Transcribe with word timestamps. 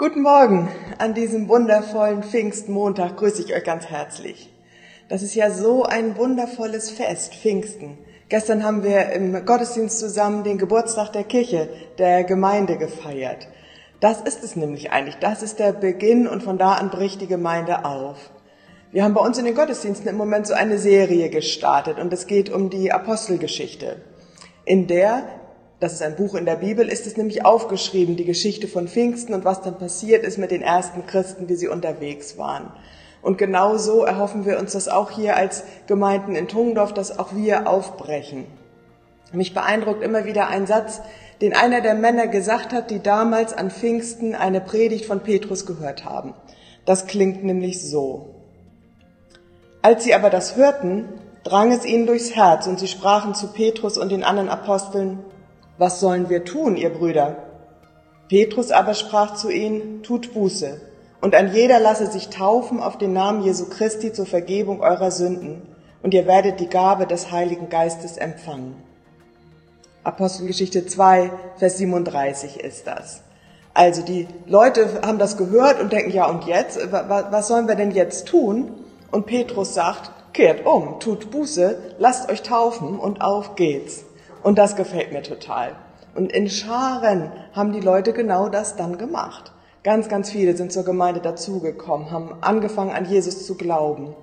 Guten 0.00 0.22
Morgen 0.22 0.68
an 0.98 1.12
diesem 1.12 1.48
wundervollen 1.48 2.22
Pfingstmontag 2.22 3.16
grüße 3.16 3.42
ich 3.42 3.52
euch 3.52 3.64
ganz 3.64 3.86
herzlich. 3.86 4.48
Das 5.08 5.24
ist 5.24 5.34
ja 5.34 5.50
so 5.50 5.82
ein 5.82 6.16
wundervolles 6.16 6.88
Fest, 6.88 7.34
Pfingsten. 7.34 7.98
Gestern 8.28 8.62
haben 8.62 8.84
wir 8.84 9.10
im 9.10 9.44
Gottesdienst 9.44 9.98
zusammen 9.98 10.44
den 10.44 10.56
Geburtstag 10.56 11.12
der 11.14 11.24
Kirche, 11.24 11.68
der 11.98 12.22
Gemeinde 12.22 12.78
gefeiert. 12.78 13.48
Das 13.98 14.20
ist 14.20 14.44
es 14.44 14.54
nämlich 14.54 14.92
eigentlich. 14.92 15.16
Das 15.16 15.42
ist 15.42 15.58
der 15.58 15.72
Beginn 15.72 16.28
und 16.28 16.44
von 16.44 16.58
da 16.58 16.74
an 16.74 16.90
bricht 16.90 17.20
die 17.20 17.26
Gemeinde 17.26 17.84
auf. 17.84 18.30
Wir 18.92 19.02
haben 19.02 19.14
bei 19.14 19.20
uns 19.20 19.36
in 19.36 19.46
den 19.46 19.56
Gottesdiensten 19.56 20.08
im 20.08 20.16
Moment 20.16 20.46
so 20.46 20.54
eine 20.54 20.78
Serie 20.78 21.28
gestartet 21.28 21.98
und 21.98 22.12
es 22.12 22.28
geht 22.28 22.50
um 22.50 22.70
die 22.70 22.92
Apostelgeschichte, 22.92 23.96
in 24.64 24.86
der 24.86 25.24
das 25.80 25.92
ist 25.92 26.02
ein 26.02 26.16
Buch 26.16 26.34
in 26.34 26.44
der 26.44 26.56
Bibel, 26.56 26.88
ist 26.88 27.06
es 27.06 27.16
nämlich 27.16 27.44
aufgeschrieben, 27.44 28.16
die 28.16 28.24
Geschichte 28.24 28.66
von 28.66 28.88
Pfingsten 28.88 29.32
und 29.32 29.44
was 29.44 29.62
dann 29.62 29.78
passiert 29.78 30.24
ist 30.24 30.38
mit 30.38 30.50
den 30.50 30.62
ersten 30.62 31.06
Christen, 31.06 31.48
wie 31.48 31.54
sie 31.54 31.68
unterwegs 31.68 32.36
waren. 32.36 32.72
Und 33.22 33.38
genau 33.38 33.76
so 33.76 34.04
erhoffen 34.04 34.44
wir 34.44 34.58
uns 34.58 34.72
das 34.72 34.88
auch 34.88 35.10
hier 35.10 35.36
als 35.36 35.64
Gemeinden 35.86 36.34
in 36.34 36.48
Tungendorf, 36.48 36.94
dass 36.94 37.18
auch 37.18 37.34
wir 37.34 37.68
aufbrechen. 37.68 38.46
Mich 39.32 39.54
beeindruckt 39.54 40.02
immer 40.02 40.24
wieder 40.24 40.48
ein 40.48 40.66
Satz, 40.66 41.00
den 41.40 41.54
einer 41.54 41.80
der 41.80 41.94
Männer 41.94 42.26
gesagt 42.26 42.72
hat, 42.72 42.90
die 42.90 43.00
damals 43.00 43.52
an 43.52 43.70
Pfingsten 43.70 44.34
eine 44.34 44.60
Predigt 44.60 45.06
von 45.06 45.20
Petrus 45.20 45.66
gehört 45.66 46.04
haben. 46.04 46.34
Das 46.84 47.06
klingt 47.06 47.44
nämlich 47.44 47.82
so. 47.82 48.34
Als 49.82 50.04
sie 50.04 50.14
aber 50.14 50.30
das 50.30 50.56
hörten, 50.56 51.04
drang 51.44 51.70
es 51.70 51.84
ihnen 51.84 52.06
durchs 52.06 52.34
Herz 52.34 52.66
und 52.66 52.80
sie 52.80 52.88
sprachen 52.88 53.34
zu 53.34 53.52
Petrus 53.52 53.98
und 53.98 54.10
den 54.10 54.24
anderen 54.24 54.48
Aposteln, 54.48 55.20
was 55.78 56.00
sollen 56.00 56.28
wir 56.28 56.44
tun, 56.44 56.76
ihr 56.76 56.90
Brüder? 56.90 57.36
Petrus 58.28 58.70
aber 58.70 58.94
sprach 58.94 59.34
zu 59.34 59.48
ihnen, 59.48 60.02
tut 60.02 60.34
Buße, 60.34 60.80
und 61.20 61.34
ein 61.34 61.54
jeder 61.54 61.80
lasse 61.80 62.06
sich 62.06 62.28
taufen 62.28 62.80
auf 62.80 62.98
den 62.98 63.12
Namen 63.12 63.42
Jesu 63.42 63.68
Christi 63.68 64.12
zur 64.12 64.26
Vergebung 64.26 64.80
eurer 64.80 65.10
Sünden, 65.10 65.62
und 66.02 66.14
ihr 66.14 66.26
werdet 66.26 66.60
die 66.60 66.68
Gabe 66.68 67.06
des 67.06 67.32
Heiligen 67.32 67.68
Geistes 67.70 68.18
empfangen. 68.18 68.76
Apostelgeschichte 70.04 70.86
2, 70.86 71.30
Vers 71.56 71.78
37 71.78 72.60
ist 72.60 72.86
das. 72.86 73.22
Also 73.74 74.02
die 74.02 74.26
Leute 74.46 75.02
haben 75.02 75.18
das 75.18 75.36
gehört 75.36 75.80
und 75.80 75.92
denken, 75.92 76.10
ja 76.10 76.28
und 76.28 76.44
jetzt, 76.44 76.78
was 76.90 77.48
sollen 77.48 77.68
wir 77.68 77.74
denn 77.74 77.92
jetzt 77.92 78.26
tun? 78.26 78.72
Und 79.10 79.26
Petrus 79.26 79.74
sagt, 79.74 80.10
kehrt 80.32 80.66
um, 80.66 81.00
tut 81.00 81.30
Buße, 81.30 81.78
lasst 81.98 82.30
euch 82.30 82.42
taufen 82.42 82.98
und 82.98 83.20
auf 83.20 83.54
geht's. 83.54 84.04
Und 84.42 84.58
das 84.58 84.76
gefällt 84.76 85.12
mir 85.12 85.22
total. 85.22 85.76
Und 86.14 86.32
in 86.32 86.48
Scharen 86.48 87.30
haben 87.52 87.72
die 87.72 87.80
Leute 87.80 88.12
genau 88.12 88.48
das 88.48 88.76
dann 88.76 88.98
gemacht. 88.98 89.52
Ganz, 89.84 90.08
ganz 90.08 90.30
viele 90.30 90.56
sind 90.56 90.72
zur 90.72 90.84
Gemeinde 90.84 91.20
dazugekommen, 91.20 92.10
haben 92.10 92.34
angefangen 92.40 92.90
an 92.90 93.04
Jesus 93.04 93.46
zu 93.46 93.56
glauben. 93.56 94.14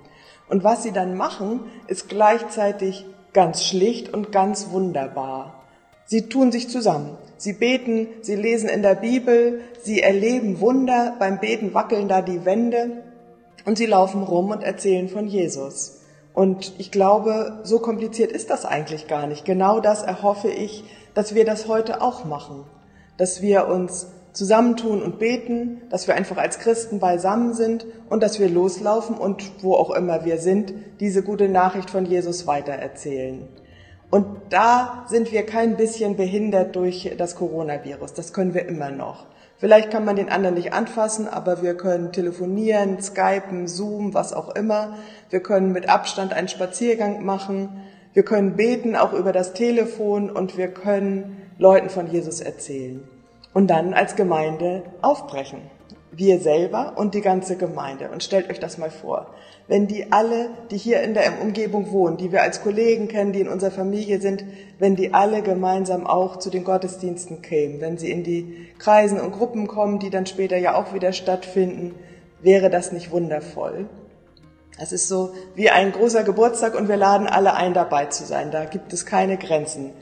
Und 0.48 0.62
was 0.62 0.82
sie 0.82 0.92
dann 0.92 1.16
machen, 1.16 1.60
ist 1.86 2.08
gleichzeitig 2.08 3.06
ganz 3.32 3.64
schlicht 3.64 4.12
und 4.12 4.32
ganz 4.32 4.70
wunderbar. 4.70 5.64
Sie 6.04 6.28
tun 6.28 6.52
sich 6.52 6.68
zusammen. 6.68 7.16
Sie 7.36 7.52
beten, 7.52 8.08
sie 8.22 8.36
lesen 8.36 8.68
in 8.68 8.82
der 8.82 8.94
Bibel, 8.94 9.60
sie 9.82 10.00
erleben 10.00 10.60
Wunder, 10.60 11.16
beim 11.18 11.40
Beten 11.40 11.74
wackeln 11.74 12.08
da 12.08 12.22
die 12.22 12.44
Wände 12.44 13.02
und 13.64 13.76
sie 13.76 13.86
laufen 13.86 14.22
rum 14.22 14.50
und 14.50 14.62
erzählen 14.62 15.08
von 15.08 15.26
Jesus. 15.26 16.00
Und 16.36 16.74
ich 16.76 16.90
glaube, 16.90 17.60
so 17.62 17.78
kompliziert 17.78 18.30
ist 18.30 18.50
das 18.50 18.66
eigentlich 18.66 19.08
gar 19.08 19.26
nicht. 19.26 19.46
Genau 19.46 19.80
das 19.80 20.02
erhoffe 20.02 20.48
ich, 20.48 20.84
dass 21.14 21.34
wir 21.34 21.46
das 21.46 21.66
heute 21.66 22.02
auch 22.02 22.26
machen. 22.26 22.64
Dass 23.16 23.40
wir 23.40 23.68
uns 23.68 24.08
zusammentun 24.34 25.02
und 25.02 25.18
beten, 25.18 25.80
dass 25.88 26.06
wir 26.06 26.14
einfach 26.14 26.36
als 26.36 26.58
Christen 26.58 27.00
beisammen 27.00 27.54
sind 27.54 27.86
und 28.10 28.22
dass 28.22 28.38
wir 28.38 28.50
loslaufen 28.50 29.16
und 29.16 29.50
wo 29.62 29.76
auch 29.76 29.88
immer 29.88 30.26
wir 30.26 30.36
sind, 30.36 30.74
diese 31.00 31.22
gute 31.22 31.48
Nachricht 31.48 31.88
von 31.88 32.04
Jesus 32.04 32.46
weitererzählen. 32.46 33.48
Und 34.10 34.26
da 34.50 35.06
sind 35.08 35.32
wir 35.32 35.46
kein 35.46 35.78
bisschen 35.78 36.16
behindert 36.16 36.76
durch 36.76 37.14
das 37.16 37.34
Coronavirus. 37.36 38.12
Das 38.12 38.34
können 38.34 38.52
wir 38.52 38.66
immer 38.68 38.90
noch. 38.90 39.24
Vielleicht 39.58 39.90
kann 39.90 40.04
man 40.04 40.16
den 40.16 40.28
anderen 40.28 40.54
nicht 40.54 40.72
anfassen, 40.72 41.28
aber 41.28 41.62
wir 41.62 41.76
können 41.76 42.12
telefonieren, 42.12 43.00
skypen, 43.00 43.68
Zoom, 43.68 44.12
was 44.12 44.32
auch 44.32 44.54
immer. 44.54 44.96
Wir 45.30 45.40
können 45.40 45.72
mit 45.72 45.88
Abstand 45.88 46.34
einen 46.34 46.48
Spaziergang 46.48 47.24
machen. 47.24 47.82
Wir 48.12 48.22
können 48.22 48.56
beten, 48.56 48.96
auch 48.96 49.12
über 49.12 49.32
das 49.32 49.54
Telefon 49.54 50.30
und 50.30 50.58
wir 50.58 50.68
können 50.68 51.42
Leuten 51.58 51.88
von 51.88 52.06
Jesus 52.06 52.40
erzählen. 52.40 53.02
Und 53.54 53.68
dann 53.68 53.94
als 53.94 54.16
Gemeinde 54.16 54.82
aufbrechen 55.00 55.62
wir 56.16 56.40
selber 56.40 56.94
und 56.96 57.14
die 57.14 57.20
ganze 57.20 57.56
Gemeinde. 57.56 58.10
Und 58.10 58.22
stellt 58.22 58.50
euch 58.50 58.58
das 58.58 58.78
mal 58.78 58.90
vor, 58.90 59.34
wenn 59.68 59.86
die 59.86 60.12
alle, 60.12 60.50
die 60.70 60.78
hier 60.78 61.02
in 61.02 61.14
der 61.14 61.40
Umgebung 61.42 61.90
wohnen, 61.92 62.16
die 62.16 62.32
wir 62.32 62.42
als 62.42 62.62
Kollegen 62.62 63.08
kennen, 63.08 63.32
die 63.32 63.40
in 63.40 63.48
unserer 63.48 63.70
Familie 63.70 64.20
sind, 64.20 64.44
wenn 64.78 64.96
die 64.96 65.12
alle 65.12 65.42
gemeinsam 65.42 66.06
auch 66.06 66.38
zu 66.38 66.50
den 66.50 66.64
Gottesdiensten 66.64 67.42
kämen, 67.42 67.80
wenn 67.80 67.98
sie 67.98 68.10
in 68.10 68.22
die 68.22 68.68
Kreisen 68.78 69.20
und 69.20 69.32
Gruppen 69.32 69.66
kommen, 69.66 69.98
die 69.98 70.10
dann 70.10 70.26
später 70.26 70.56
ja 70.56 70.74
auch 70.74 70.94
wieder 70.94 71.12
stattfinden, 71.12 71.94
wäre 72.40 72.70
das 72.70 72.92
nicht 72.92 73.10
wundervoll? 73.10 73.86
Es 74.78 74.92
ist 74.92 75.08
so 75.08 75.32
wie 75.54 75.70
ein 75.70 75.92
großer 75.92 76.22
Geburtstag 76.22 76.74
und 76.74 76.88
wir 76.88 76.96
laden 76.96 77.26
alle 77.26 77.54
ein, 77.54 77.72
dabei 77.72 78.06
zu 78.06 78.24
sein. 78.24 78.50
Da 78.50 78.66
gibt 78.66 78.92
es 78.92 79.06
keine 79.06 79.38
Grenzen. 79.38 79.92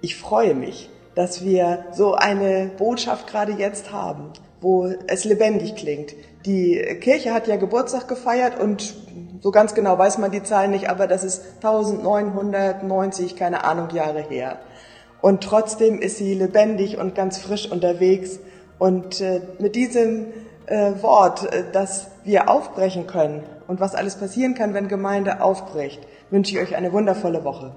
Ich 0.00 0.16
freue 0.16 0.54
mich, 0.54 0.90
dass 1.14 1.44
wir 1.44 1.84
so 1.92 2.14
eine 2.14 2.70
Botschaft 2.76 3.28
gerade 3.28 3.52
jetzt 3.52 3.92
haben 3.92 4.32
wo 4.60 4.92
es 5.06 5.24
lebendig 5.24 5.76
klingt. 5.76 6.14
Die 6.46 6.76
Kirche 7.00 7.32
hat 7.32 7.46
ja 7.46 7.56
Geburtstag 7.56 8.08
gefeiert 8.08 8.58
und 8.58 8.94
so 9.40 9.50
ganz 9.50 9.74
genau 9.74 9.98
weiß 9.98 10.18
man 10.18 10.30
die 10.30 10.42
Zahlen 10.42 10.70
nicht, 10.70 10.88
aber 10.88 11.06
das 11.06 11.24
ist 11.24 11.42
1990, 11.62 13.36
keine 13.36 13.64
Ahnung, 13.64 13.88
Jahre 13.90 14.20
her. 14.20 14.58
Und 15.22 15.42
trotzdem 15.42 16.00
ist 16.00 16.18
sie 16.18 16.34
lebendig 16.34 16.98
und 16.98 17.14
ganz 17.14 17.38
frisch 17.38 17.70
unterwegs. 17.70 18.38
Und 18.78 19.20
äh, 19.20 19.42
mit 19.58 19.76
diesem 19.76 20.26
äh, 20.66 20.92
Wort, 21.02 21.52
äh, 21.52 21.64
dass 21.72 22.08
wir 22.24 22.48
aufbrechen 22.48 23.06
können 23.06 23.42
und 23.66 23.80
was 23.80 23.94
alles 23.94 24.16
passieren 24.16 24.54
kann, 24.54 24.72
wenn 24.72 24.88
Gemeinde 24.88 25.42
aufbricht, 25.42 26.00
wünsche 26.30 26.56
ich 26.56 26.62
euch 26.62 26.76
eine 26.76 26.92
wundervolle 26.92 27.44
Woche. 27.44 27.72